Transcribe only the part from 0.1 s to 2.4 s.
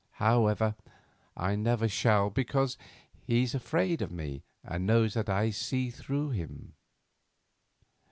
However, I never shall,